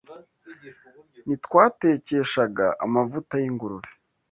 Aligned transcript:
Ntitwatekeshaga 1.25 2.65
amavuta 2.85 3.33
y’ingurube 3.41 3.89